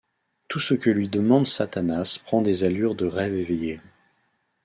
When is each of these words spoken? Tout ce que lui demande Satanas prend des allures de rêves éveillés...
Tout 0.47 0.57
ce 0.59 0.73
que 0.73 0.89
lui 0.89 1.09
demande 1.09 1.45
Satanas 1.45 2.17
prend 2.23 2.41
des 2.41 2.63
allures 2.63 2.95
de 2.95 3.05
rêves 3.05 3.35
éveillés... 3.35 3.79